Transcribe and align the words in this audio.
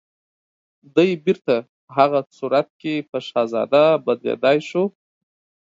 دی 0.95 1.09
بيرته 1.25 1.55
په 1.83 1.91
هغه 1.97 2.19
صورت 2.37 2.67
کې 2.81 2.93
په 3.09 3.17
شهزاده 3.27 3.85
بدليدای 4.05 4.57
شو 4.69 4.83